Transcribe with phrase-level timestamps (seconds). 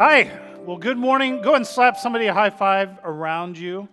[0.00, 0.28] Hi.
[0.64, 1.40] Well, good morning.
[1.40, 3.88] Go and slap somebody a high five around you.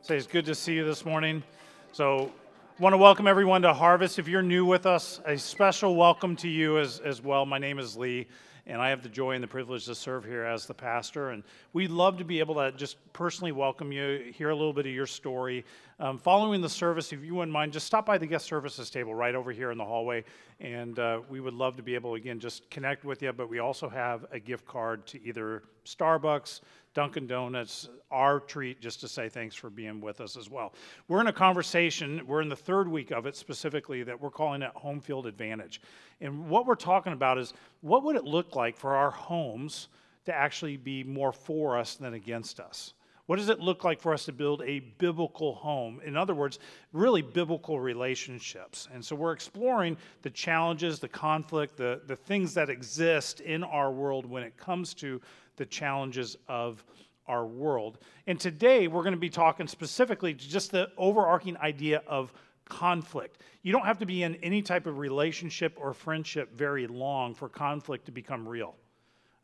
[0.00, 1.42] Say it's good to see you this morning.
[1.90, 2.30] So,
[2.78, 4.20] want to welcome everyone to Harvest.
[4.20, 7.46] If you're new with us, a special welcome to you as, as well.
[7.46, 8.28] My name is Lee
[8.66, 11.30] and I have the joy and the privilege to serve here as the pastor.
[11.30, 11.42] And
[11.72, 14.92] we'd love to be able to just personally welcome you, hear a little bit of
[14.92, 15.64] your story.
[15.98, 19.14] Um, following the service, if you wouldn't mind, just stop by the guest services table
[19.14, 20.24] right over here in the hallway,
[20.58, 23.32] and uh, we would love to be able, again, just connect with you.
[23.32, 26.60] But we also have a gift card to either Starbucks,
[26.92, 30.74] Dunkin' Donuts, our treat just to say thanks for being with us as well.
[31.06, 34.62] We're in a conversation, we're in the third week of it specifically, that we're calling
[34.62, 35.80] it Home Field Advantage.
[36.20, 39.88] And what we're talking about is what would it look like for our homes
[40.24, 42.94] to actually be more for us than against us?
[43.26, 46.00] What does it look like for us to build a biblical home?
[46.04, 46.58] In other words,
[46.92, 48.88] really biblical relationships.
[48.92, 53.92] And so we're exploring the challenges, the conflict, the, the things that exist in our
[53.92, 55.20] world when it comes to
[55.60, 56.82] the challenges of
[57.26, 57.98] our world.
[58.26, 62.32] And today we're going to be talking specifically to just the overarching idea of
[62.64, 63.42] conflict.
[63.62, 67.50] You don't have to be in any type of relationship or friendship very long for
[67.50, 68.74] conflict to become real.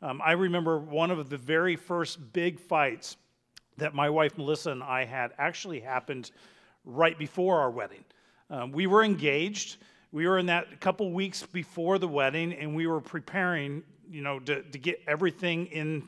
[0.01, 3.17] Um, I remember one of the very first big fights
[3.77, 6.31] that my wife Melissa and I had actually happened
[6.83, 8.03] right before our wedding.
[8.49, 9.77] Um, we were engaged.
[10.11, 14.39] We were in that couple weeks before the wedding, and we were preparing you know,
[14.39, 16.03] to, to get everything in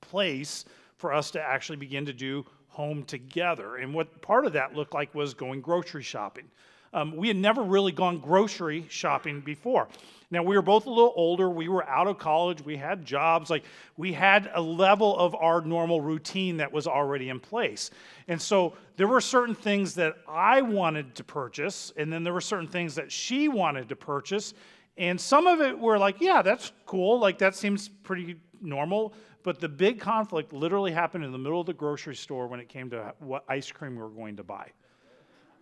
[0.00, 0.64] place
[0.96, 3.76] for us to actually begin to do home together.
[3.76, 6.44] And what part of that looked like was going grocery shopping.
[6.92, 9.88] Um, we had never really gone grocery shopping before.
[10.30, 11.48] Now, we were both a little older.
[11.48, 12.62] We were out of college.
[12.62, 13.50] We had jobs.
[13.50, 13.64] Like,
[13.96, 17.90] we had a level of our normal routine that was already in place.
[18.26, 22.40] And so, there were certain things that I wanted to purchase, and then there were
[22.40, 24.54] certain things that she wanted to purchase.
[24.98, 27.20] And some of it were like, yeah, that's cool.
[27.20, 29.14] Like, that seems pretty normal.
[29.44, 32.68] But the big conflict literally happened in the middle of the grocery store when it
[32.68, 34.72] came to what ice cream we were going to buy.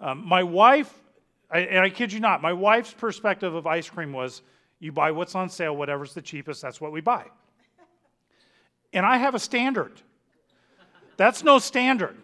[0.01, 0.93] Um, my wife,
[1.51, 4.43] I, and I kid you not, my wife's perspective of ice cream was
[4.81, 7.27] you buy what's on sale, whatever's the cheapest, that's what we buy.
[8.93, 10.01] And I have a standard.
[11.17, 12.17] That's no standard.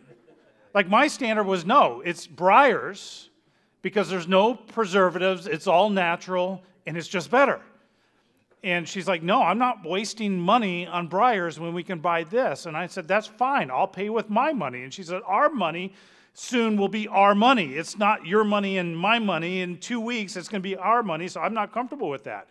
[0.75, 3.29] Like my standard was no, it's Breyers
[3.83, 7.61] because there's no preservatives, it's all natural, and it's just better.
[8.65, 12.67] And she's like, No, I'm not wasting money on Breyers when we can buy this.
[12.67, 13.71] And I said, That's fine.
[13.71, 14.83] I'll pay with my money.
[14.83, 15.93] And she said, Our money
[16.35, 17.75] soon will be our money.
[17.75, 19.61] It's not your money and my money.
[19.61, 21.29] In two weeks, it's going to be our money.
[21.29, 22.49] So I'm not comfortable with that.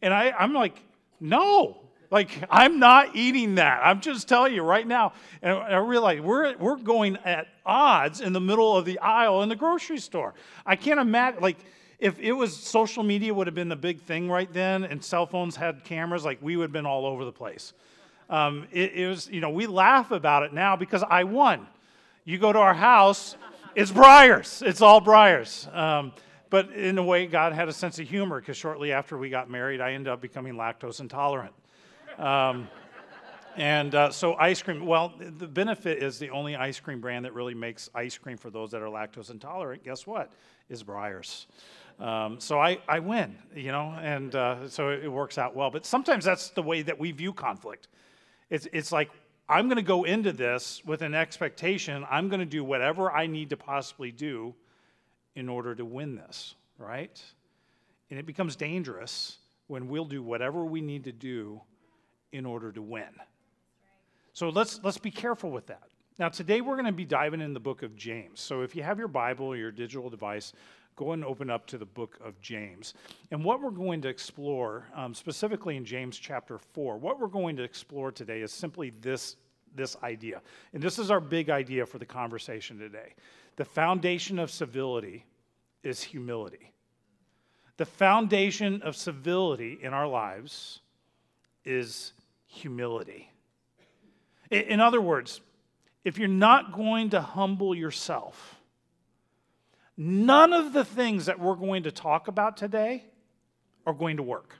[0.00, 0.80] And I, I'm like,
[1.20, 1.76] No.
[2.10, 3.82] Like, I'm not eating that.
[3.84, 5.12] I'm just telling you right now.
[5.42, 9.48] And I realize we're, we're going at odds in the middle of the aisle in
[9.48, 10.34] the grocery store.
[10.66, 11.58] I can't imagine, like,
[12.00, 15.26] if it was social media would have been the big thing right then and cell
[15.26, 17.74] phones had cameras like we would have been all over the place.
[18.30, 21.66] Um, it, it, was you know we laugh about it now because i won.
[22.24, 23.36] You go to our house
[23.76, 24.66] it's Breyers.
[24.66, 25.72] It's all Breyers.
[25.76, 26.12] Um,
[26.48, 29.50] but in a way god had a sense of humor because shortly after we got
[29.50, 31.52] married i ended up becoming lactose intolerant.
[32.18, 32.68] Um,
[33.56, 37.34] and uh, so ice cream well the benefit is the only ice cream brand that
[37.34, 40.32] really makes ice cream for those that are lactose intolerant guess what
[40.68, 41.46] is Breyers
[42.00, 45.70] um, so I, I win, you know, and uh, so it works out well.
[45.70, 47.88] But sometimes that's the way that we view conflict.
[48.48, 49.10] It's, it's like,
[49.48, 53.26] I'm going to go into this with an expectation, I'm going to do whatever I
[53.26, 54.54] need to possibly do
[55.34, 57.22] in order to win this, right?
[58.08, 59.36] And it becomes dangerous
[59.66, 61.60] when we'll do whatever we need to do
[62.32, 63.10] in order to win.
[64.32, 65.82] So let's, let's be careful with that.
[66.18, 68.40] Now, today we're going to be diving in the book of James.
[68.40, 70.52] So if you have your Bible or your digital device,
[70.96, 72.94] go and open up to the book of James.
[73.30, 77.56] And what we're going to explore, um, specifically in James chapter 4, what we're going
[77.56, 79.36] to explore today is simply this,
[79.74, 80.42] this idea.
[80.74, 83.14] And this is our big idea for the conversation today.
[83.56, 85.24] The foundation of civility
[85.82, 86.72] is humility.
[87.78, 90.80] The foundation of civility in our lives
[91.64, 92.12] is
[92.46, 93.29] humility.
[94.50, 95.40] In other words,
[96.04, 98.56] if you're not going to humble yourself,
[99.96, 103.04] none of the things that we're going to talk about today
[103.86, 104.54] are going to work.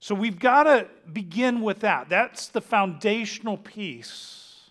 [0.00, 2.08] So we've got to begin with that.
[2.08, 4.70] That's the foundational piece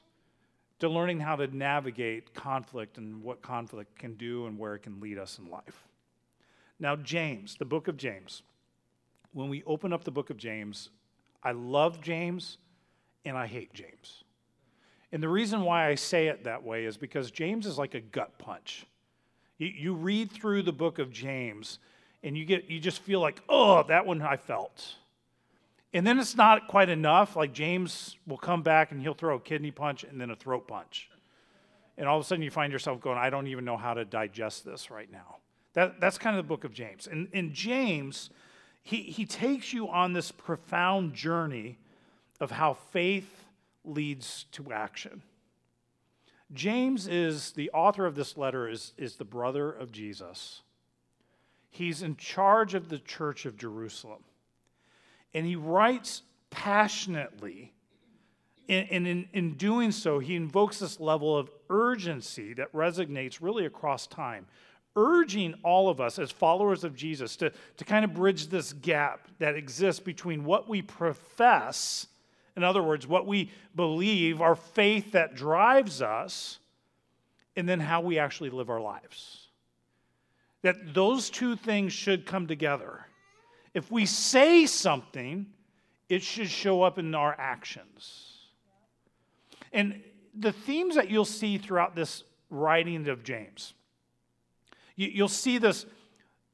[0.80, 5.00] to learning how to navigate conflict and what conflict can do and where it can
[5.00, 5.88] lead us in life.
[6.80, 8.44] Now, James, the book of James,
[9.34, 10.90] when we open up the book of James,
[11.44, 12.58] I love James
[13.26, 14.24] and I hate James.
[15.12, 18.02] And the reason why I say it that way is because James is like a
[18.02, 18.86] gut punch.
[19.58, 21.80] You, you read through the book of James
[22.24, 24.96] and you, get, you just feel like, oh, that one I felt.
[25.94, 27.36] And then it's not quite enough.
[27.36, 30.68] Like James will come back and he'll throw a kidney punch and then a throat
[30.68, 31.10] punch.
[31.98, 34.04] And all of a sudden you find yourself going, I don't even know how to
[34.04, 35.38] digest this right now.
[35.74, 37.08] That, that's kind of the book of James.
[37.08, 38.30] And in James,
[38.84, 41.78] he, he takes you on this profound journey
[42.40, 43.46] of how faith
[43.84, 45.22] leads to action.
[46.54, 50.62] James is the author of this letter, is, is the brother of Jesus.
[51.70, 54.24] He's in charge of the church of Jerusalem.
[55.34, 57.74] And he writes passionately.
[58.70, 64.08] And in, in doing so, he invokes this level of urgency that resonates really across
[64.08, 64.48] time,
[64.96, 69.28] urging all of us as followers of Jesus to, to kind of bridge this gap
[69.40, 72.08] that exists between what we profess
[72.56, 76.60] in other words, what we believe, our faith that drives us,
[77.56, 79.48] and then how we actually live our lives.
[80.62, 83.06] That those two things should come together.
[83.74, 85.48] If we say something,
[86.08, 88.32] it should show up in our actions.
[89.74, 90.02] And
[90.34, 93.74] the themes that you'll see throughout this writing of James,
[94.96, 95.86] you'll see this,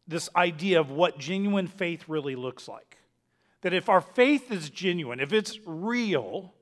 [0.07, 2.97] this idea of what genuine faith really looks like
[3.61, 6.53] that if our faith is genuine, if it's real,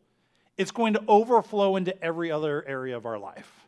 [0.57, 3.67] it's going to overflow into every other area of our life.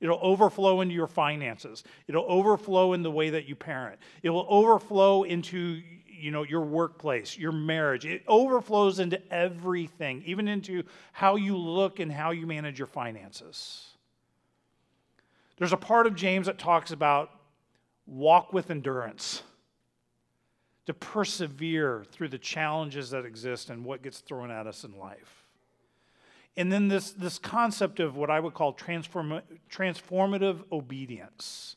[0.00, 1.82] It'll overflow into your finances.
[2.06, 3.98] It'll overflow in the way that you parent.
[4.22, 8.04] It will overflow into you know your workplace, your marriage.
[8.04, 13.86] It overflows into everything, even into how you look and how you manage your finances.
[15.56, 17.30] There's a part of James that talks about
[18.06, 19.42] walk with endurance
[20.86, 25.44] to persevere through the challenges that exist and what gets thrown at us in life.
[26.56, 31.76] And then this, this concept of what I would call transform, transformative obedience.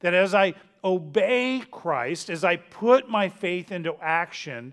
[0.00, 4.72] That as I obey Christ, as I put my faith into action,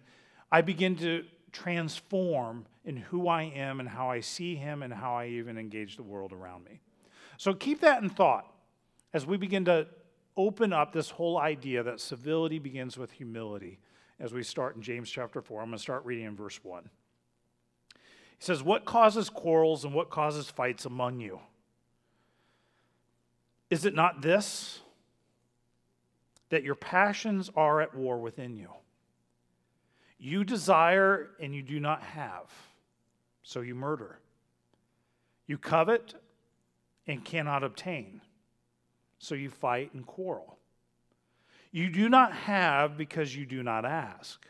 [0.51, 5.15] I begin to transform in who I am and how I see Him and how
[5.15, 6.79] I even engage the world around me.
[7.37, 8.51] So keep that in thought
[9.13, 9.87] as we begin to
[10.39, 13.77] open up this whole idea that civility begins with humility
[14.21, 15.61] as we start in James chapter 4.
[15.61, 16.89] I'm going to start reading in verse 1.
[17.93, 17.99] He
[18.39, 21.41] says, What causes quarrels and what causes fights among you?
[23.69, 24.79] Is it not this?
[26.51, 28.69] That your passions are at war within you.
[30.17, 32.49] You desire and you do not have,
[33.43, 34.19] so you murder.
[35.47, 36.13] You covet
[37.05, 38.21] and cannot obtain
[39.19, 40.57] so you fight and quarrel.
[41.71, 44.47] You do not have because you do not ask.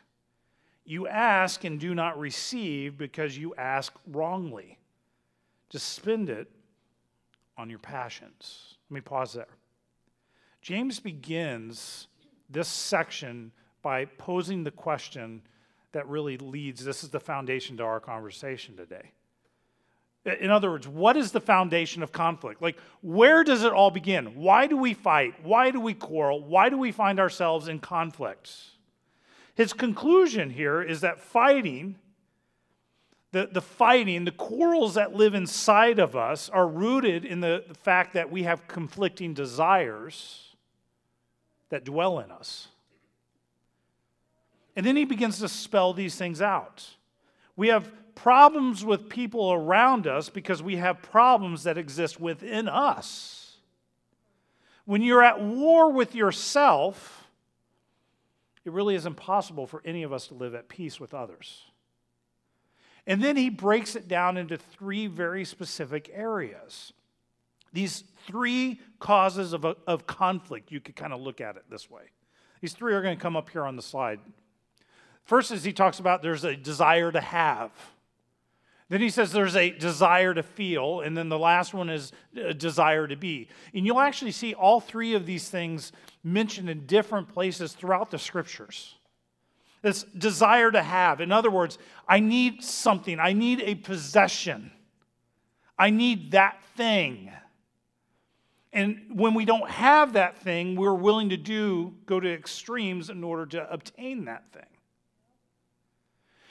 [0.86, 4.80] You ask and do not receive because you ask wrongly
[5.70, 6.50] to spend it
[7.58, 8.76] on your passions.
[8.90, 9.48] Let me pause there.
[10.62, 12.08] James begins
[12.50, 13.52] this section
[13.82, 15.42] by posing the question
[15.92, 19.12] that really leads, this is the foundation to our conversation today.
[20.30, 22.62] In other words, what is the foundation of conflict?
[22.62, 24.36] Like, where does it all begin?
[24.36, 25.34] Why do we fight?
[25.44, 26.44] Why do we quarrel?
[26.44, 28.52] Why do we find ourselves in conflict?
[29.56, 31.96] His conclusion here is that fighting,
[33.32, 37.74] the, the fighting, the quarrels that live inside of us are rooted in the, the
[37.74, 40.56] fact that we have conflicting desires
[41.70, 42.70] that dwell in us.
[44.76, 46.88] And then he begins to spell these things out.
[47.56, 47.92] We have
[48.24, 53.58] problems with people around us because we have problems that exist within us.
[54.86, 57.28] When you're at war with yourself,
[58.66, 61.64] it really is impossible for any of us to live at peace with others.
[63.08, 66.92] And then he breaks it down into three very specific areas.
[67.72, 72.04] These three causes of, of conflict, you could kind of look at it this way.
[72.62, 74.20] These three are going to come up here on the slide.
[75.24, 77.72] First is he talks about there's a desire to have.
[78.90, 82.56] Then he says there's a desire to feel, and then the last one is a
[82.56, 83.48] desire to be.
[83.74, 85.92] And you'll actually see all three of these things
[86.24, 88.96] mentioned in different places throughout the scriptures.
[89.84, 91.22] This desire to have.
[91.22, 91.78] In other words,
[92.08, 94.72] I need something, I need a possession,
[95.78, 97.32] I need that thing.
[98.74, 103.24] And when we don't have that thing, we're willing to do, go to extremes in
[103.24, 104.64] order to obtain that thing.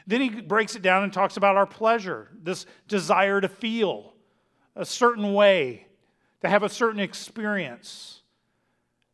[0.08, 4.14] Then he breaks it down and talks about our pleasure, this desire to feel
[4.74, 5.86] a certain way,
[6.40, 8.22] to have a certain experience.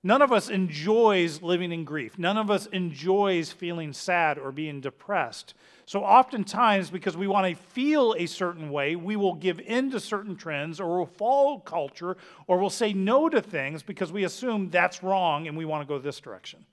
[0.05, 2.17] None of us enjoys living in grief.
[2.17, 5.55] None of us enjoys feeling sad or being depressed.
[5.85, 9.99] So, oftentimes, because we want to feel a certain way, we will give in to
[9.99, 14.71] certain trends or we'll follow culture or we'll say no to things because we assume
[14.71, 16.65] that's wrong and we want to go this direction.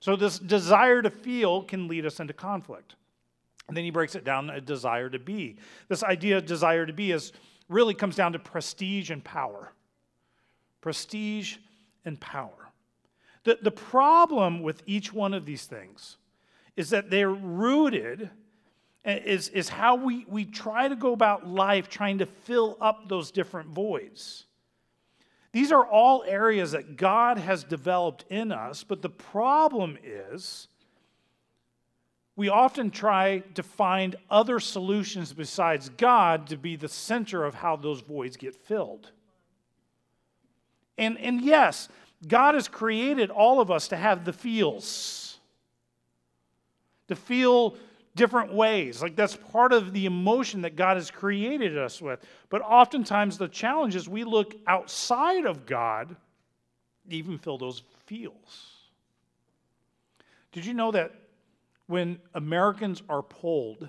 [0.00, 2.94] So, this desire to feel can lead us into conflict.
[3.66, 5.56] And then he breaks it down a desire to be.
[5.88, 7.32] This idea of desire to be is
[7.68, 9.72] really comes down to prestige and power.
[10.80, 11.56] Prestige
[12.04, 12.70] and power.
[13.44, 16.16] The, the problem with each one of these things
[16.76, 18.30] is that they're rooted,
[19.04, 23.08] eh, is, is how we, we try to go about life trying to fill up
[23.08, 24.46] those different voids.
[25.58, 30.68] These are all areas that God has developed in us, but the problem is
[32.36, 37.74] we often try to find other solutions besides God to be the center of how
[37.74, 39.10] those voids get filled.
[40.96, 41.88] And, and yes,
[42.28, 45.40] God has created all of us to have the feels,
[47.08, 47.74] to feel
[48.18, 49.00] different ways.
[49.00, 52.20] Like that's part of the emotion that God has created us with.
[52.50, 56.14] But oftentimes the challenge is we look outside of God
[57.08, 58.74] to even fill those feels.
[60.52, 61.12] Did you know that
[61.86, 63.88] when Americans are polled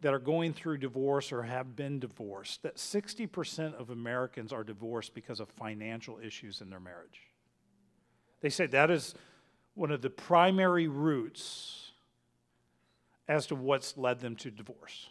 [0.00, 5.14] that are going through divorce or have been divorced, that 60% of Americans are divorced
[5.14, 7.20] because of financial issues in their marriage.
[8.40, 9.14] They say that is
[9.74, 11.83] one of the primary roots
[13.28, 15.08] as to what's led them to divorce.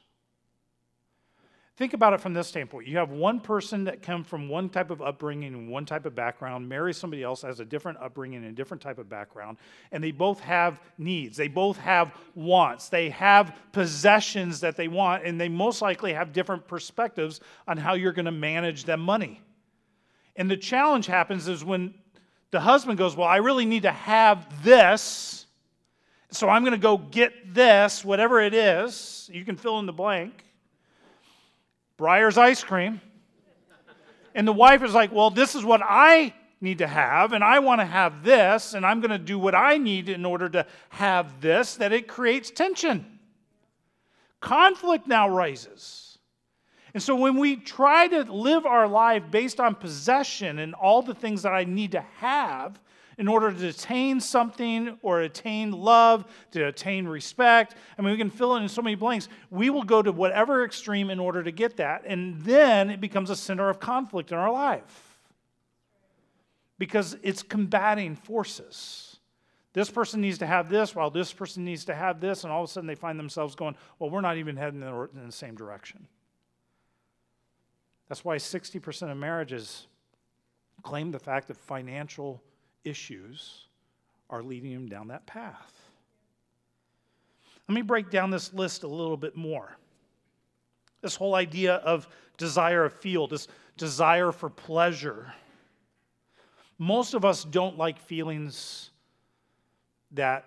[1.76, 2.88] Think about it from this standpoint.
[2.88, 6.14] You have one person that come from one type of upbringing and one type of
[6.14, 9.58] background, marries somebody else has a different upbringing and a different type of background,
[9.92, 11.36] and they both have needs.
[11.36, 12.90] They both have wants.
[12.90, 17.96] They have possessions that they want, and they most likely have different perspectives on how
[17.96, 19.42] you're going to manage that money.
[20.36, 21.96] And the challenge happens is when
[22.52, 25.43] the husband goes, Well, I really need to have this,
[26.36, 29.30] so I'm going to go get this, whatever it is.
[29.32, 30.44] You can fill in the blank
[31.98, 33.02] Breyer's ice cream.
[34.36, 37.60] And the wife is like, Well, this is what I need to have, and I
[37.60, 40.66] want to have this, and I'm going to do what I need in order to
[40.90, 43.20] have this, that it creates tension.
[44.40, 46.18] Conflict now rises.
[46.94, 51.16] And so when we try to live our life based on possession and all the
[51.16, 52.80] things that I need to have,
[53.18, 57.76] in order to attain something or attain love, to attain respect.
[57.98, 59.30] I mean, we can fill in so many blanks.
[59.50, 62.04] We will go to whatever extreme in order to get that.
[62.06, 65.20] And then it becomes a center of conflict in our life
[66.78, 69.18] because it's combating forces.
[69.74, 72.64] This person needs to have this while this person needs to have this, and all
[72.64, 75.56] of a sudden they find themselves going, Well, we're not even heading in the same
[75.56, 76.08] direction.
[78.08, 79.88] That's why 60% of marriages
[80.84, 82.44] claim the fact that financial
[82.84, 83.66] issues
[84.30, 85.72] are leading him down that path.
[87.68, 89.78] Let me break down this list a little bit more.
[91.02, 93.48] This whole idea of desire of feel, this
[93.78, 95.34] desire for pleasure.
[96.78, 98.90] Most of us don't like feelings
[100.12, 100.46] that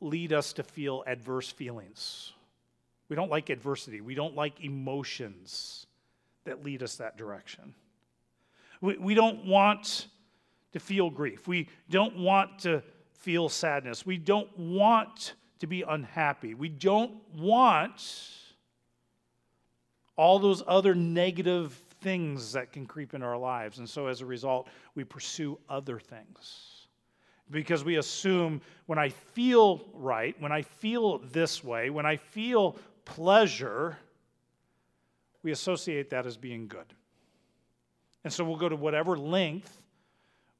[0.00, 2.32] lead us to feel adverse feelings.
[3.08, 4.00] We don't like adversity.
[4.00, 5.86] We don't like emotions
[6.44, 7.74] that lead us that direction.
[8.80, 10.08] We, we don't want
[10.78, 11.48] to feel grief.
[11.48, 12.82] We don't want to
[13.12, 14.06] feel sadness.
[14.06, 16.54] We don't want to be unhappy.
[16.54, 18.02] We don't want
[20.16, 23.78] all those other negative things that can creep in our lives.
[23.78, 26.86] And so as a result, we pursue other things.
[27.50, 32.76] Because we assume when I feel right, when I feel this way, when I feel
[33.04, 33.96] pleasure,
[35.42, 36.92] we associate that as being good.
[38.22, 39.82] And so we'll go to whatever length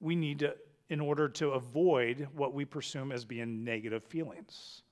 [0.00, 0.54] we need to,
[0.88, 4.82] in order to avoid what we presume as being negative feelings.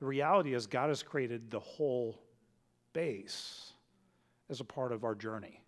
[0.00, 2.18] The reality is, God has created the whole
[2.92, 3.72] base
[4.50, 5.62] as a part of our journey.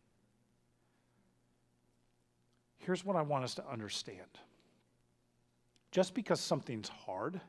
[2.79, 4.27] Here's what I want us to understand
[5.91, 7.41] just because something's hard,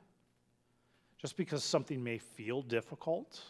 [1.17, 3.41] just because something may feel difficult,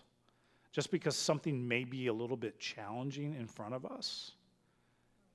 [0.72, 4.32] just because something may be a little bit challenging in front of us,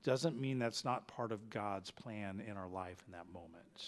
[0.03, 3.85] doesn't mean that's not part of God's plan in our life in that moment.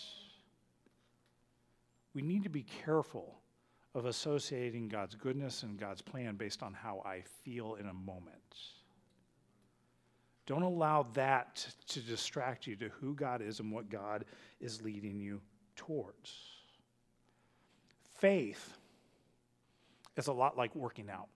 [2.13, 3.39] We need to be careful
[3.96, 8.38] of associating God's goodness and God's plan based on how I feel in a moment.
[10.46, 14.25] Don't allow that to distract you to who God is and what God
[14.60, 15.41] is leading you
[15.75, 16.36] towards.
[18.20, 18.77] Faith
[20.17, 21.29] is a lot like working out.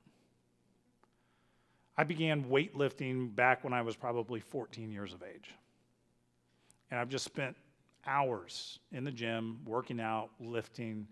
[1.97, 5.49] I began weightlifting back when I was probably 14 years of age.
[6.91, 7.55] And I've just spent
[8.05, 11.07] hours in the gym working out, lifting.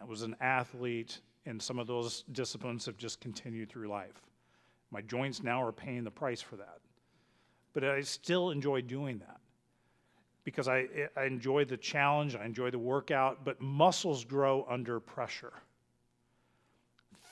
[0.00, 4.20] I was an athlete, and some of those disciplines have just continued through life.
[4.90, 6.78] My joints now are paying the price for that.
[7.72, 9.40] But I still enjoy doing that.
[10.44, 10.86] because I,
[11.16, 15.54] I enjoy the challenge, I enjoy the workout, but muscles grow under pressure.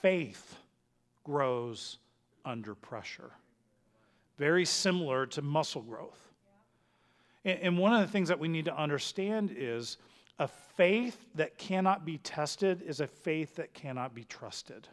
[0.01, 0.57] Faith
[1.23, 1.99] grows
[2.45, 3.31] under pressure.
[4.39, 6.21] Very similar to muscle growth.
[7.45, 9.99] And one of the things that we need to understand is
[10.39, 14.89] a faith that cannot be tested is a faith that cannot be trusted.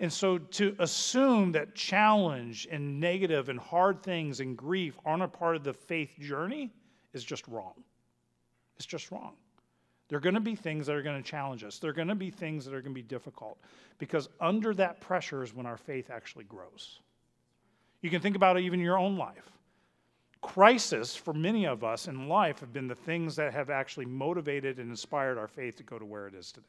[0.00, 5.28] And so to assume that challenge and negative and hard things and grief aren't a
[5.28, 6.72] part of the faith journey
[7.12, 7.74] is just wrong.
[8.76, 9.34] It's just wrong.
[10.08, 11.78] There are going to be things that are going to challenge us.
[11.78, 13.58] There are going to be things that are going to be difficult
[13.98, 17.00] because under that pressure is when our faith actually grows.
[18.02, 19.50] You can think about it even in your own life
[20.44, 24.78] crisis for many of us in life have been the things that have actually motivated
[24.78, 26.66] and inspired our faith to go to where it is today.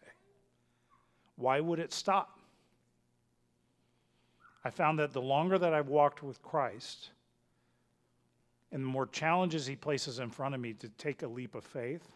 [1.36, 2.40] Why would it stop?
[4.64, 7.10] I found that the longer that I've walked with Christ
[8.72, 11.66] and the more challenges he places in front of me to take a leap of
[11.66, 12.08] faith,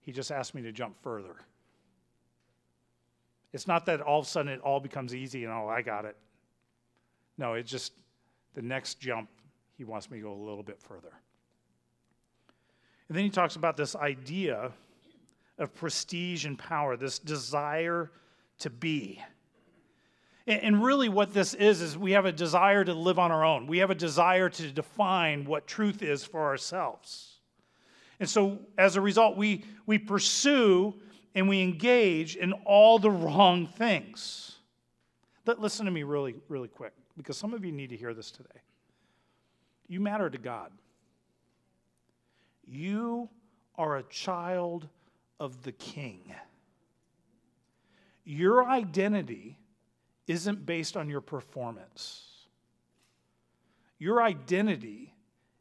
[0.00, 1.36] he just asked me to jump further.
[3.52, 6.04] It's not that all of a sudden it all becomes easy and oh, I got
[6.04, 6.16] it.
[7.36, 7.92] No, it's just
[8.54, 9.28] the next jump
[9.76, 11.12] he wants me to go a little bit further.
[13.08, 14.70] And then he talks about this idea
[15.58, 18.10] of prestige and power, this desire
[18.60, 19.22] to be.
[20.46, 23.66] And really, what this is, is we have a desire to live on our own.
[23.66, 27.39] We have a desire to define what truth is for ourselves.
[28.20, 30.94] And so, as a result, we, we pursue
[31.34, 34.56] and we engage in all the wrong things.
[35.44, 38.30] But listen to me really, really quick, because some of you need to hear this
[38.30, 38.60] today.
[39.88, 40.70] You matter to God.
[42.66, 43.28] You
[43.76, 44.86] are a child
[45.40, 46.20] of the King.
[48.24, 49.58] Your identity
[50.26, 52.46] isn't based on your performance.
[53.98, 55.14] Your identity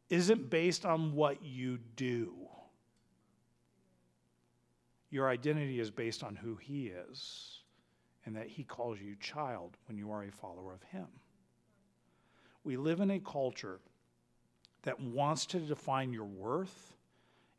[0.10, 2.34] isn't based on what you do.
[5.10, 7.60] Your identity is based on who He is
[8.26, 11.08] and that He calls you child when you are a follower of Him.
[12.64, 13.80] We live in a culture
[14.84, 16.94] that wants to define your worth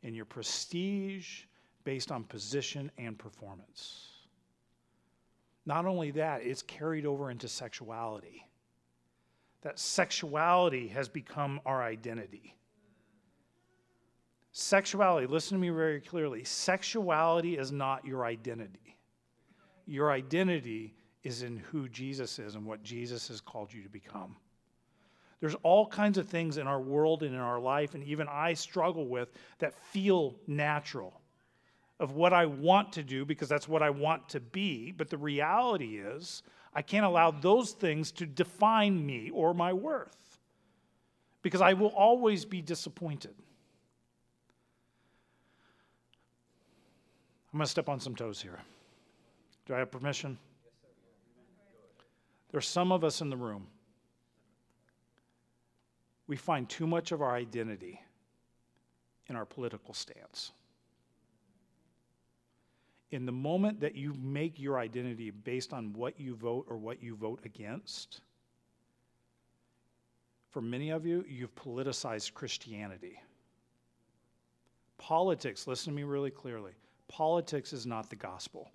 [0.03, 1.43] and your prestige
[1.83, 4.07] based on position and performance.
[5.65, 8.47] Not only that, it's carried over into sexuality.
[9.61, 12.55] That sexuality has become our identity.
[14.53, 18.97] Sexuality, listen to me very clearly sexuality is not your identity.
[19.85, 24.35] Your identity is in who Jesus is and what Jesus has called you to become.
[25.39, 28.53] There's all kinds of things in our world and in our life, and even I
[28.53, 31.19] struggle with that feel natural
[31.99, 34.91] of what I want to do because that's what I want to be.
[34.91, 40.39] But the reality is, I can't allow those things to define me or my worth
[41.41, 43.33] because I will always be disappointed.
[47.51, 48.59] I'm going to step on some toes here.
[49.65, 50.37] Do I have permission?
[52.51, 53.67] There's some of us in the room
[56.27, 57.99] we find too much of our identity
[59.27, 60.53] in our political stance.
[63.11, 67.03] In the moment that you make your identity based on what you vote or what
[67.03, 68.21] you vote against,
[70.51, 73.19] for many of you, you've politicized Christianity.
[74.97, 76.71] Politics, listen to me really clearly
[77.11, 78.71] politics is not the gospel.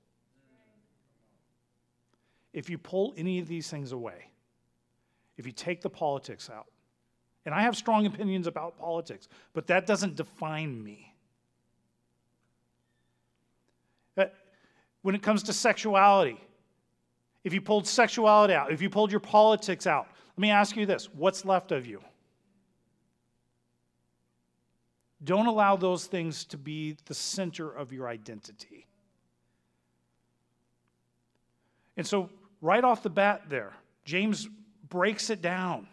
[2.52, 4.30] If you pull any of these things away,
[5.38, 6.66] if you take the politics out,
[7.46, 11.14] and I have strong opinions about politics, but that doesn't define me.
[14.16, 14.26] Uh,
[15.02, 16.40] when it comes to sexuality,
[17.44, 20.84] if you pulled sexuality out, if you pulled your politics out, let me ask you
[20.84, 22.00] this what's left of you?
[25.24, 28.86] Don't allow those things to be the center of your identity.
[31.96, 32.28] And so,
[32.60, 33.72] right off the bat, there,
[34.04, 34.48] James
[34.88, 35.88] breaks it down.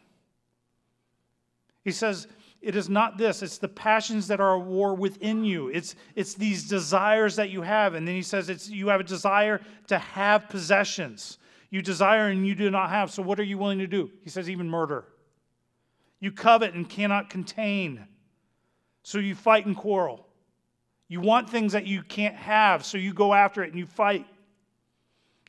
[1.83, 2.27] He says,
[2.61, 5.67] it is not this, it's the passions that are at war within you.
[5.67, 7.93] It's, it's these desires that you have.
[7.93, 11.39] And then he says, it's, you have a desire to have possessions.
[11.69, 13.11] You desire and you do not have.
[13.11, 14.11] So what are you willing to do?
[14.23, 15.05] He says, even murder.
[16.21, 18.07] You covet and cannot contain.
[19.03, 20.25] So you fight and quarrel.
[21.07, 24.25] You want things that you can't have, so you go after it and you fight.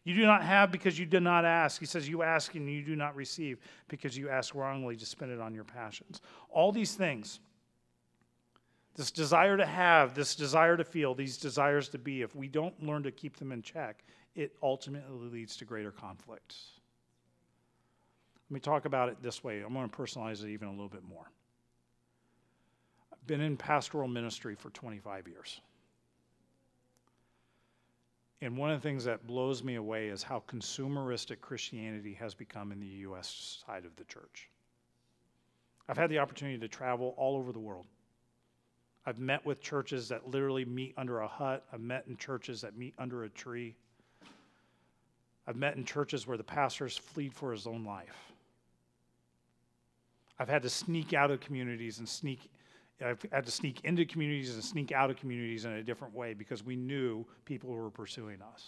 [0.03, 1.81] You do not have because you did not ask.
[1.81, 5.33] He says, You ask and you do not receive because you ask wrongly to spend
[5.33, 6.21] it on your passions.
[6.51, 7.41] All these things,
[8.95, 12.83] this desire to have, this desire to feel, these desires to be, if we don't
[12.83, 16.57] learn to keep them in check, it ultimately leads to greater conflict.
[18.51, 19.63] Let me talk about it this way.
[19.63, 21.31] I'm going to personalize it even a little bit more.
[23.27, 25.61] Been in pastoral ministry for 25 years.
[28.41, 32.73] And one of the things that blows me away is how consumeristic Christianity has become
[32.73, 33.63] in the U.S.
[33.67, 34.51] side of the church.
[35.89, 37.87] I've had the opportunity to travel all over the world.
[39.07, 41.65] I've met with churches that literally meet under a hut.
[41.73, 43.75] I've met in churches that meet under a tree.
[45.47, 48.33] I've met in churches where the pastor's fled for his own life.
[50.39, 52.51] I've had to sneak out of communities and sneak
[53.05, 56.35] I've had to sneak into communities and sneak out of communities in a different way
[56.35, 58.65] because we knew people were pursuing us.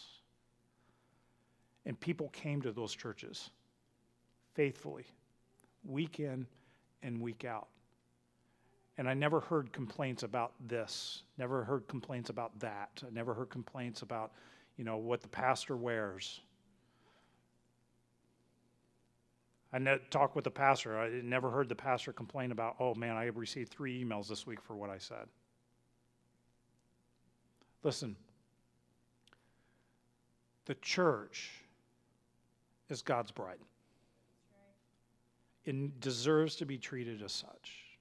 [1.85, 3.51] And people came to those churches
[4.55, 5.05] faithfully,
[5.85, 6.47] week in
[7.03, 7.69] and week out.
[8.99, 13.03] And I never heard complaints about this, never heard complaints about that.
[13.07, 14.33] I never heard complaints about,
[14.77, 16.41] you know, what the pastor wears.
[19.77, 20.99] I ne- talked with the pastor.
[20.99, 24.63] I never heard the pastor complain about, oh man, I received three emails this week
[24.63, 25.27] for what I said.
[27.83, 28.17] Listen,
[30.65, 31.51] the church
[32.89, 33.59] is God's bride.
[35.67, 37.99] It deserves to be treated as such.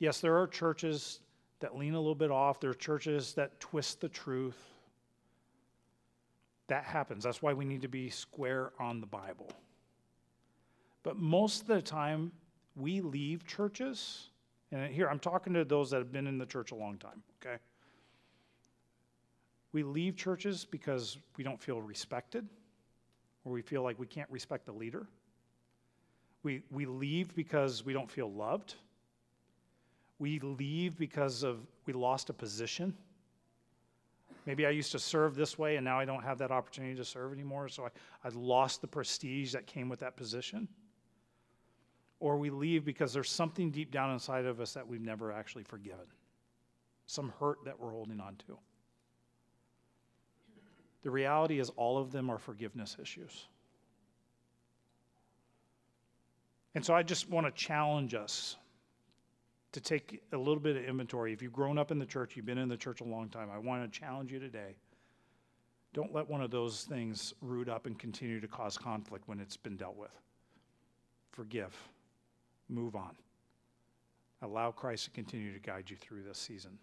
[0.00, 1.20] Yes, there are churches
[1.60, 4.58] that lean a little bit off, there are churches that twist the truth.
[6.66, 7.22] That happens.
[7.22, 9.52] That's why we need to be square on the Bible.
[11.02, 12.32] But most of the time,
[12.76, 14.28] we leave churches,
[14.70, 17.22] and here I'm talking to those that have been in the church a long time,
[17.40, 17.56] okay?
[19.72, 22.46] We leave churches because we don't feel respected,
[23.44, 25.06] or we feel like we can't respect the leader.
[26.42, 28.74] We, we leave because we don't feel loved.
[30.18, 32.94] We leave because of we lost a position.
[34.46, 37.04] Maybe I used to serve this way and now I don't have that opportunity to
[37.04, 37.88] serve anymore, so I,
[38.26, 40.66] I lost the prestige that came with that position.
[42.20, 45.64] Or we leave because there's something deep down inside of us that we've never actually
[45.64, 46.06] forgiven,
[47.06, 48.58] some hurt that we're holding on to.
[51.02, 53.46] The reality is, all of them are forgiveness issues.
[56.74, 58.56] And so I just want to challenge us
[59.72, 61.32] to take a little bit of inventory.
[61.32, 63.48] If you've grown up in the church, you've been in the church a long time,
[63.52, 64.76] I want to challenge you today.
[65.92, 69.56] Don't let one of those things root up and continue to cause conflict when it's
[69.56, 70.10] been dealt with.
[71.32, 71.76] Forgive,
[72.70, 73.16] move on.
[74.42, 76.78] Allow Christ to continue to guide you through this season.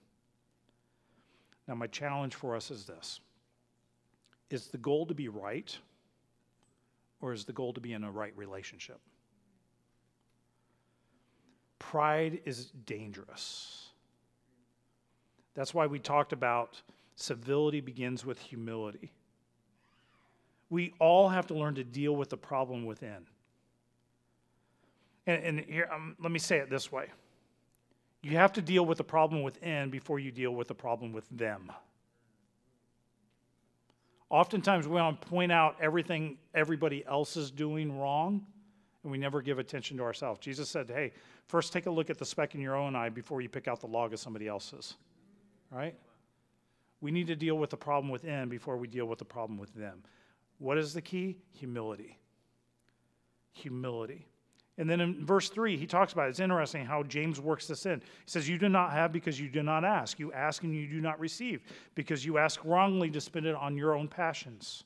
[1.67, 3.19] Now, my challenge for us is this
[4.49, 5.77] Is the goal to be right,
[7.21, 8.99] or is the goal to be in a right relationship?
[11.79, 13.89] Pride is dangerous.
[15.55, 16.81] That's why we talked about
[17.15, 19.11] civility begins with humility.
[20.69, 23.25] We all have to learn to deal with the problem within.
[25.27, 27.07] And, and here, um, let me say it this way
[28.23, 31.29] you have to deal with the problem within before you deal with the problem with
[31.29, 31.71] them.
[34.29, 38.45] Oftentimes, we want to point out everything everybody else is doing wrong,
[39.03, 40.39] and we never give attention to ourselves.
[40.39, 41.13] Jesus said, Hey,
[41.47, 43.79] First, take a look at the speck in your own eye before you pick out
[43.79, 44.95] the log of somebody else's.
[45.71, 45.95] Right?
[46.99, 49.73] We need to deal with the problem within before we deal with the problem with
[49.73, 50.03] them.
[50.59, 51.37] What is the key?
[51.53, 52.17] Humility.
[53.53, 54.27] Humility.
[54.79, 56.29] And then in verse 3, he talks about it.
[56.29, 57.99] It's interesting how James works this in.
[57.99, 60.19] He says, You do not have because you do not ask.
[60.19, 61.61] You ask and you do not receive
[61.95, 64.83] because you ask wrongly to spend it on your own passions.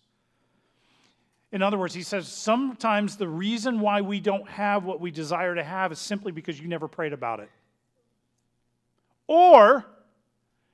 [1.51, 5.53] In other words, he says sometimes the reason why we don't have what we desire
[5.55, 7.49] to have is simply because you never prayed about it.
[9.27, 9.85] Or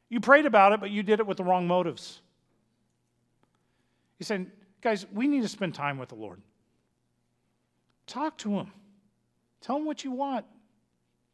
[0.10, 2.22] you prayed about it, but you did it with the wrong motives.
[4.20, 4.52] He's saying,
[4.82, 6.42] guys, we need to spend time with the Lord.
[8.06, 8.72] Talk to him.
[9.62, 10.46] Tell him what you want.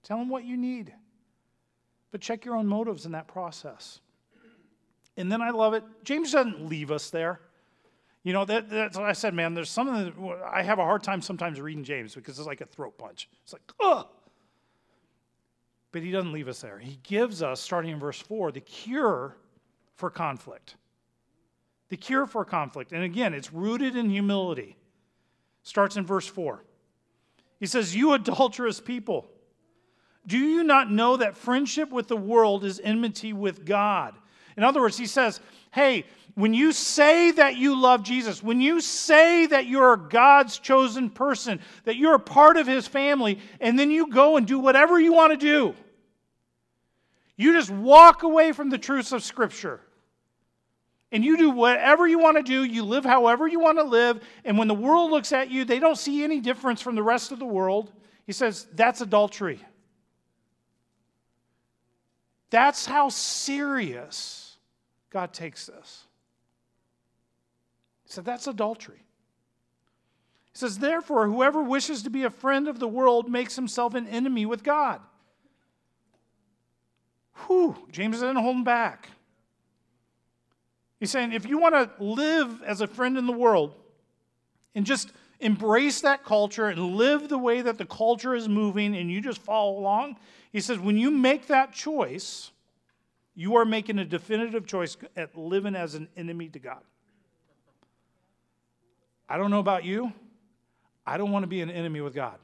[0.03, 0.93] Tell him what you need.
[2.11, 3.99] But check your own motives in that process.
[5.17, 5.83] And then I love it.
[6.03, 7.39] James doesn't leave us there.
[8.23, 9.53] You know, that, that's what I said, man.
[9.53, 12.65] There's something that I have a hard time sometimes reading James because it's like a
[12.65, 13.29] throat punch.
[13.43, 14.07] It's like, ugh.
[15.91, 16.79] But he doesn't leave us there.
[16.79, 19.37] He gives us, starting in verse 4, the cure
[19.95, 20.75] for conflict.
[21.89, 22.93] The cure for conflict.
[22.93, 24.77] And again, it's rooted in humility.
[25.61, 26.63] Starts in verse 4.
[27.63, 29.25] He says, You adulterous people,
[30.27, 34.15] do you not know that friendship with the world is enmity with God?
[34.57, 35.39] In other words, he says,
[35.71, 36.03] Hey,
[36.35, 41.61] when you say that you love Jesus, when you say that you're God's chosen person,
[41.85, 45.13] that you're a part of his family, and then you go and do whatever you
[45.13, 45.73] want to do,
[47.37, 49.79] you just walk away from the truths of Scripture.
[51.13, 54.21] And you do whatever you want to do, you live however you want to live,
[54.43, 57.31] and when the world looks at you, they don't see any difference from the rest
[57.31, 57.93] of the world.
[58.25, 59.61] He says, that's adultery.
[62.53, 64.57] That's how serious
[65.09, 66.05] God takes this.
[68.05, 68.99] He said, That's adultery.
[70.51, 74.07] He says, Therefore, whoever wishes to be a friend of the world makes himself an
[74.07, 75.01] enemy with God.
[77.47, 79.09] Whew, James isn't holding back.
[81.03, 83.75] He's saying, if you want to live as a friend in the world
[84.73, 85.11] and just
[85.41, 89.39] embrace that culture and live the way that the culture is moving and you just
[89.39, 90.15] follow along,
[90.53, 92.51] he says, when you make that choice,
[93.35, 96.83] you are making a definitive choice at living as an enemy to God.
[99.27, 100.13] I don't know about you.
[101.05, 102.37] I don't want to be an enemy with God.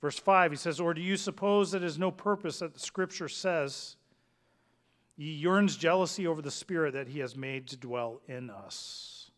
[0.00, 2.78] Verse 5, he says, Or do you suppose that it is no purpose that the
[2.78, 3.96] scripture says,
[5.16, 9.30] He yearns jealousy over the spirit that he has made to dwell in us?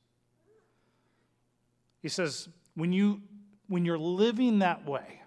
[2.01, 3.21] He says, when, you,
[3.69, 5.23] when you're living that way,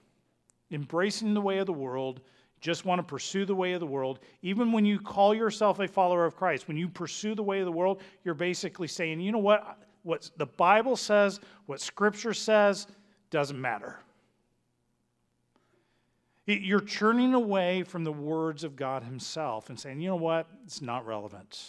[0.71, 2.21] embracing the way of the world,
[2.59, 5.87] just want to pursue the way of the world, even when you call yourself a
[5.87, 9.31] follower of Christ, when you pursue the way of the world, you're basically saying, you
[9.31, 9.79] know what?
[10.03, 12.87] What the Bible says, what Scripture says,
[13.29, 13.99] doesn't matter.
[16.47, 20.47] You're churning away from the words of God Himself and saying, you know what?
[20.63, 21.61] It's not relevant.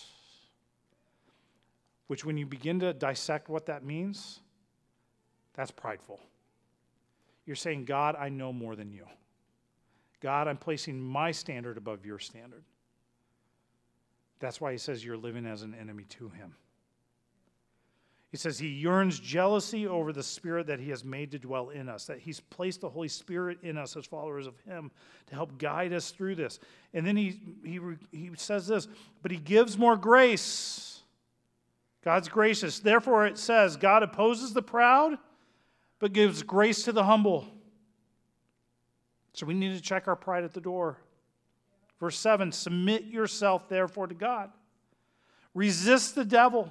[2.07, 4.39] Which, when you begin to dissect what that means,
[5.55, 6.21] that's prideful.
[7.45, 9.05] You're saying, God, I know more than you.
[10.21, 12.63] God, I'm placing my standard above your standard.
[14.39, 16.55] That's why He says you're living as an enemy to Him.
[18.31, 21.89] He says he yearns jealousy over the Spirit that he has made to dwell in
[21.89, 24.91] us, that he's placed the Holy Spirit in us as followers of him
[25.29, 26.59] to help guide us through this.
[26.93, 27.81] And then he, he,
[28.13, 28.87] he says this,
[29.23, 31.01] but he gives more grace.
[32.05, 32.81] God's gracious.
[32.81, 35.19] Therefore, it says, God opposes the proud,
[35.99, 37.47] but gives grace to the humble.
[39.33, 40.99] So we need to check our pride at the door.
[41.99, 44.51] Verse 7 Submit yourself, therefore, to God.
[45.55, 46.71] Resist the devil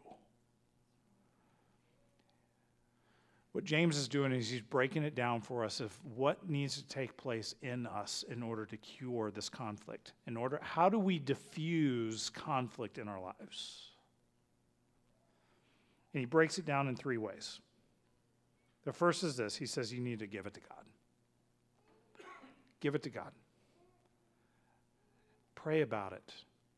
[3.51, 6.87] What James is doing is he's breaking it down for us of what needs to
[6.87, 10.13] take place in us in order to cure this conflict.
[10.25, 13.89] In order, how do we diffuse conflict in our lives?
[16.13, 17.59] And he breaks it down in three ways.
[18.85, 20.85] The first is this he says you need to give it to God.
[22.79, 23.31] Give it to God.
[25.55, 26.33] Pray about it,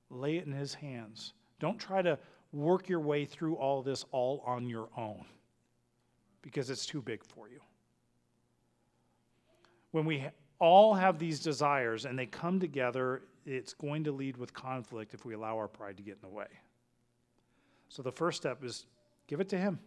[0.10, 1.34] lay it in his hands.
[1.60, 2.18] Don't try to
[2.52, 5.24] work your way through all this all on your own
[6.44, 7.60] because it's too big for you.
[9.90, 10.26] When we
[10.60, 15.26] all have these desires and they come together, it's going to lead with conflict if
[15.26, 16.48] we allow our pride to get in the way.
[17.90, 18.86] So the first step is
[19.28, 19.80] give it to Him.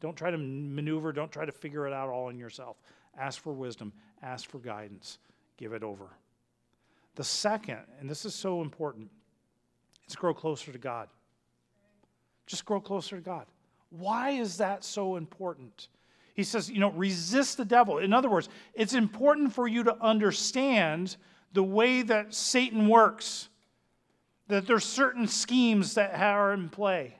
[0.00, 2.76] Don't try to maneuver, don't try to figure it out all in yourself.
[3.18, 3.92] Ask for wisdom,
[4.22, 5.18] ask for guidance,
[5.56, 6.08] give it over.
[7.16, 9.10] The second, and this is so important,
[10.06, 11.08] is grow closer to God.
[12.46, 13.46] Just grow closer to God.
[13.90, 15.88] Why is that so important?
[16.34, 17.98] He says, you know, resist the devil.
[17.98, 21.16] In other words, it's important for you to understand
[21.52, 23.48] the way that Satan works,
[24.48, 27.16] that there's certain schemes that are in play.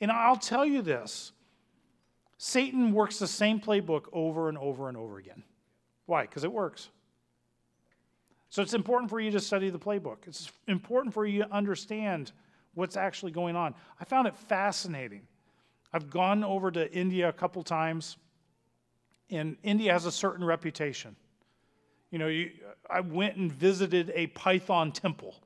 [0.00, 1.32] And I'll tell you this
[2.38, 5.44] Satan works the same playbook over and over and over again.
[6.06, 6.22] Why?
[6.22, 6.88] Because it works.
[8.50, 10.26] So it's important for you to study the playbook.
[10.26, 12.32] It's important for you to understand
[12.74, 13.74] what's actually going on.
[14.00, 15.22] I found it fascinating
[15.92, 18.16] I've gone over to India a couple times,
[19.30, 21.16] and India has a certain reputation.
[22.10, 22.50] You know, you,
[22.88, 25.36] I went and visited a Python temple,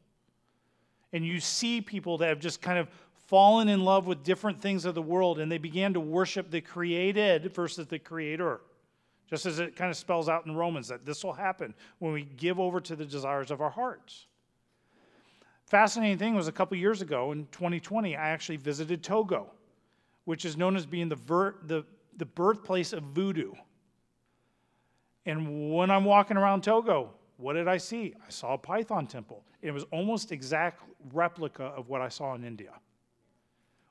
[1.12, 2.88] and you see people that have just kind of
[3.26, 6.60] fallen in love with different things of the world, and they began to worship the
[6.60, 8.60] created versus the creator.
[9.28, 12.22] Just as it kind of spells out in Romans that this will happen when we
[12.22, 14.26] give over to the desires of our hearts.
[15.64, 19.50] Fascinating thing was a couple years ago in 2020, I actually visited Togo
[20.26, 21.84] which is known as being the, ver- the,
[22.18, 23.52] the birthplace of voodoo.
[25.24, 28.14] And when I'm walking around Togo, what did I see?
[28.26, 29.42] I saw a Python temple.
[29.62, 32.72] It was almost exact replica of what I saw in India,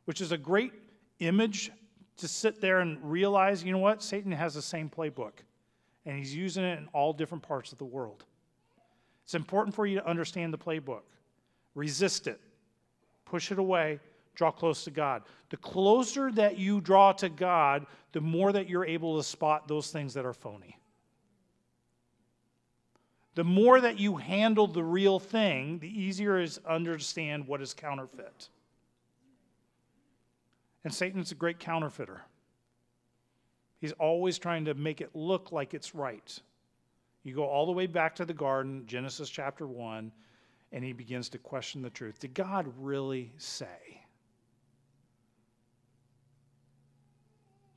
[0.05, 0.73] which is a great
[1.19, 1.71] image
[2.17, 4.03] to sit there and realize, you know what?
[4.03, 5.33] Satan has the same playbook,
[6.05, 8.25] and he's using it in all different parts of the world.
[9.23, 11.01] It's important for you to understand the playbook.
[11.75, 12.39] Resist it.
[13.25, 13.99] Push it away.
[14.35, 15.23] Draw close to God.
[15.49, 19.91] The closer that you draw to God, the more that you're able to spot those
[19.91, 20.77] things that are phony.
[23.35, 27.61] The more that you handle the real thing, the easier it is to understand what
[27.61, 28.49] is counterfeit.
[30.85, 32.21] And Satan's a great counterfeiter.
[33.81, 36.39] He's always trying to make it look like it's right.
[37.23, 40.11] You go all the way back to the garden, Genesis chapter 1,
[40.71, 42.19] and he begins to question the truth.
[42.19, 43.65] Did God really say?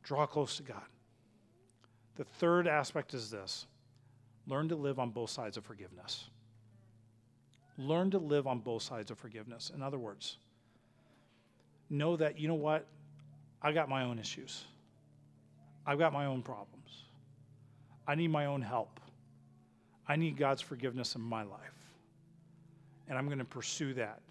[0.09, 0.87] Draw close to God.
[2.17, 3.67] The third aspect is this
[4.47, 6.25] learn to live on both sides of forgiveness.
[7.77, 9.71] Learn to live on both sides of forgiveness.
[9.75, 10.39] In other words,
[11.91, 12.87] know that, you know what?
[13.61, 14.65] I got my own issues.
[15.87, 17.05] I've got my own problems.
[18.07, 19.01] I need my own help.
[20.09, 21.61] I need God's forgiveness in my life.
[23.11, 24.23] And I'm going to pursue that.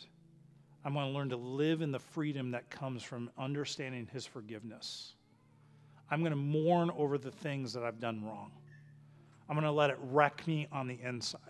[0.83, 5.13] I'm going to learn to live in the freedom that comes from understanding His forgiveness.
[6.09, 8.51] I'm going to mourn over the things that I've done wrong.
[9.49, 11.41] I'm going to let it wreck me on the inside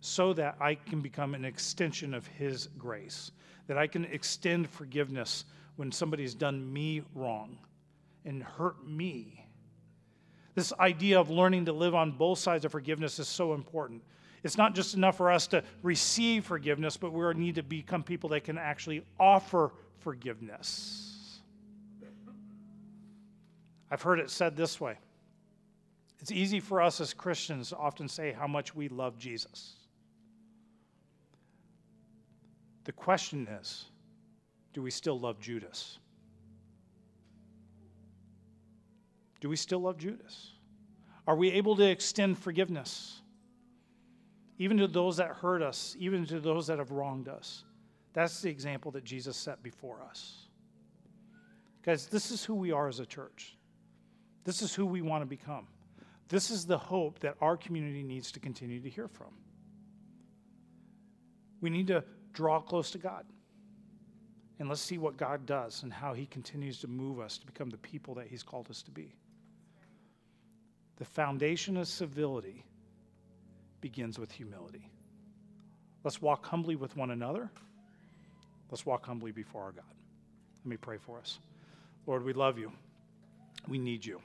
[0.00, 3.32] so that I can become an extension of His grace,
[3.66, 5.44] that I can extend forgiveness
[5.76, 7.58] when somebody's done me wrong
[8.24, 9.44] and hurt me.
[10.54, 14.02] This idea of learning to live on both sides of forgiveness is so important.
[14.42, 18.30] It's not just enough for us to receive forgiveness, but we need to become people
[18.30, 21.07] that can actually offer forgiveness.
[23.90, 24.96] I've heard it said this way
[26.20, 29.74] it's easy for us as Christians to often say how much we love Jesus.
[32.84, 33.86] The question is
[34.72, 35.98] do we still love Judas?
[39.40, 40.52] Do we still love Judas?
[41.26, 43.20] Are we able to extend forgiveness?
[44.58, 47.64] Even to those that hurt us, even to those that have wronged us.
[48.14, 50.48] That's the example that Jesus set before us.
[51.84, 53.57] Guys, this is who we are as a church.
[54.48, 55.66] This is who we want to become.
[56.30, 59.28] This is the hope that our community needs to continue to hear from.
[61.60, 63.26] We need to draw close to God.
[64.58, 67.68] And let's see what God does and how He continues to move us to become
[67.68, 69.14] the people that He's called us to be.
[70.96, 72.64] The foundation of civility
[73.82, 74.88] begins with humility.
[76.04, 77.50] Let's walk humbly with one another.
[78.70, 79.84] Let's walk humbly before our God.
[80.64, 81.38] Let me pray for us.
[82.06, 82.72] Lord, we love you.
[83.68, 84.22] We need you.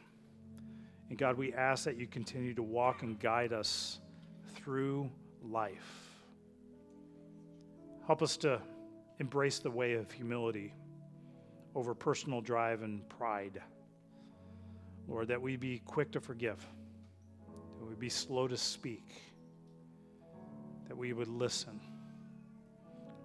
[1.10, 4.00] And God, we ask that you continue to walk and guide us
[4.56, 5.10] through
[5.44, 6.10] life.
[8.08, 8.62] Help us to
[9.20, 10.74] embrace the way of humility
[11.76, 13.62] over personal drive and pride.
[15.08, 16.66] Lord, that we be quick to forgive,
[17.80, 19.08] that we be slow to speak,
[20.88, 21.80] that we would listen.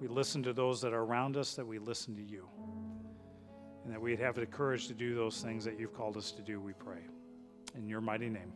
[0.01, 2.49] We listen to those that are around us, that we listen to you,
[3.85, 6.43] and that we'd have the courage to do those things that you've called us to
[6.43, 7.01] do, we pray.
[7.79, 8.53] In your mighty name,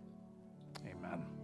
[0.85, 1.42] amen.